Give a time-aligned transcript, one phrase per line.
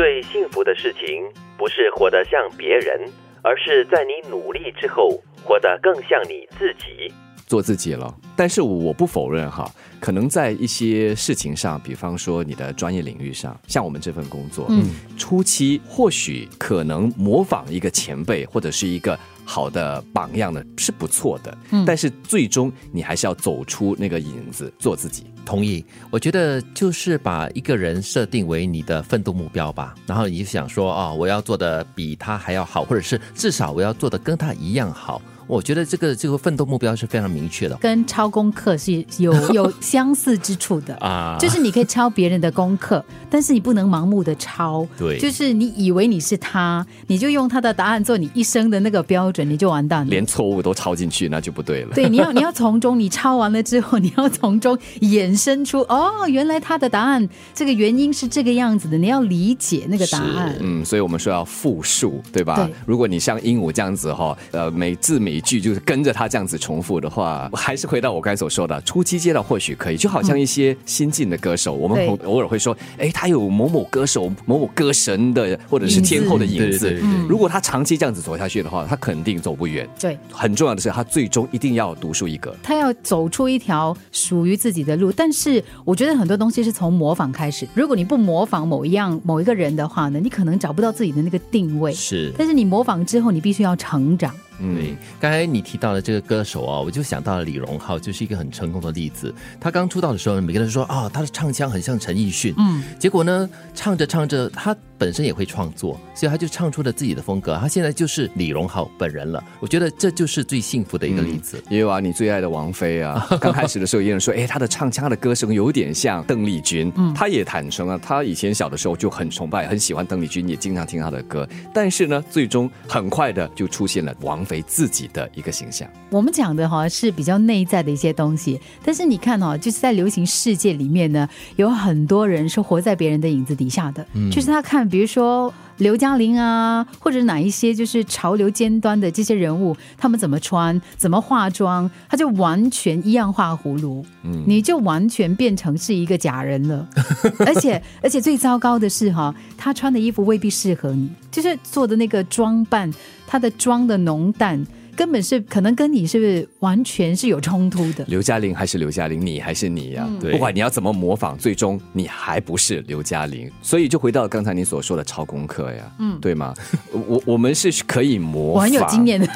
[0.00, 3.06] 最幸福的事情不是活得像别人，
[3.42, 5.10] 而是在你努力之后，
[5.44, 7.12] 活得更像你自己。
[7.46, 8.16] 做自己了。
[8.34, 19.18] 但是我不否认哈，可能在一些事情上，比方说你的专业领域上，像我们这份工作，嗯，初期或许可能模仿一个前辈或者是一个
[19.50, 25.26] 好的榜样呢是不错的，嗯，但是最终你还是要走出那个影子，做自己。
[25.44, 35.20] 同意，我觉得就是把一个人设定为你的奋斗目标吧，然后你想说啊，我要做的比他还要好，或者是至少我要做的跟他一样好。
[35.50, 51.94] 我觉得这个这个奋斗目标是非常明确的，跟抄功课是有 有相似之处的啊，就是你可以抄别人的功课，但是你不能盲目的抄，对，就是你以为你是他，你就用他的答案做你一生的那个标准，你就完蛋了，连错误都抄进去，那就不对了。
[51.94, 60.54] 对，你要你要从中，你抄完了之后，你要从中衍生出哦，原来他的答案这个原因是这个样子的，你要理解那个答案。
[60.60, 62.54] 嗯，所以我们说要复述，对吧？
[62.54, 65.39] 对，如果你像鹦鹉这样子哈，呃，每字每。
[65.40, 76.90] 句就是跟着他这样子重复的话，还是回到我刚才所说的，初期阶段或许可以，就好像一些新晋的歌手，我们偶尔会说，哎，他有某某歌手、某某歌神的或者是天后的影子。
[77.28, 79.88] 如果他长期这样子走下去的话，他肯定走不远。
[79.98, 85.12] 对，很重要的是，他最终一定要独树一格，他要走出一条属于自己的路。
[85.12, 87.66] 但是，我觉得很多东西是从模仿开始。
[87.74, 91.92] 如果你不模仿某一样、某一个人的话呢，你可能找不到自己的那个定位。
[91.92, 94.34] 是，但是你模仿之后，你必须要成长。
[94.60, 99.34] 嗯，刚才你提到的这个歌手啊，我就想到了李荣浩，就是一个很成功的例子。
[99.58, 102.54] 他刚出道的时候，每个人说啊，他的唱腔很像陈奕迅。
[102.58, 107.56] 嗯，结果呢，唱着唱着，他本身也会创作，所以他就唱出了自己的风格。
[107.56, 109.42] 他现在就是李荣浩本人了。
[109.58, 111.60] 我觉得这就是最幸福的一个例子。
[111.70, 116.92] 也有啊，你最爱的王菲啊， 刚开始的时候，有人说，哎，他的唱腔、他的歌声有点像邓丽君。
[116.96, 121.48] 嗯，他也坦诚啊，他以前小的时候就很崇拜、很喜欢邓丽君，也经常听她的歌。
[121.72, 124.60] 但是呢，最终很快的就出现了王菲。
[124.66, 146.86] 自己的一个形象，我们讲的哈是比较内在的一些东西，但是你看哦，就是在流行世界里面呢，有很多人是活在别人的影子底下的，就是他看，比如说刘嘉玲啊，或者哪一些就是潮流尖端的这些人物，他们怎么穿，怎么化妆，他就完全一样画葫芦，嗯，你就完全变成是一个假人了，
[147.46, 152.92] 而且而且最糟糕的是哈，他穿的衣服未必适合你，就是做的那个装扮。
[153.26, 154.66] 他的妆的浓淡。
[155.00, 158.04] 根本是可能跟你是不是完全是有冲突的？
[158.06, 160.06] 刘嘉玲还是刘嘉玲，你还是你呀？
[160.20, 163.50] 对，不管你要怎么模仿，最终你还不是刘嘉玲。
[163.62, 166.52] 所以就回到刚才你所说的超功课呀，嗯，对吗？
[166.92, 169.26] 我我们是可以模仿，我很有经验的。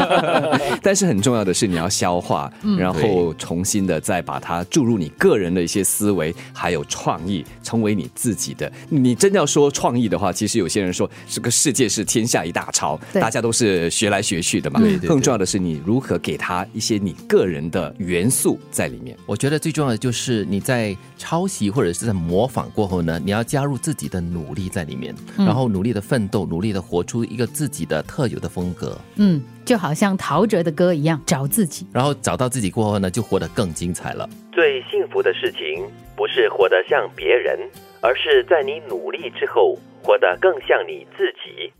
[0.80, 8.72] 但是很重要的是你要消化，然后重新的再把它注入你个人的一些思维，还有创意，成为你自己的。
[8.88, 14.80] 你真要说创意的话，其实有些人说这个世界是天下一大抄，大家都是学来学去的嘛。
[15.06, 19.16] 更重要的是，你如何给他一些你个人的元素在里面？
[19.26, 28.98] 我觉得最重要的就是你在抄袭或者是在模仿过后呢，你要加入自己的努力在里面，然后努力的奋斗，努力的活出一个自己的特有的风格。
[29.16, 34.28] 嗯，就好像陶喆的歌一样，找自己，然后找到自己过后呢，就活得更精彩了。
[34.52, 35.86] 最幸福的事情
[36.16, 37.58] 不是活得像别人，
[38.00, 41.72] 而是在你努力之后，活得更像你自己。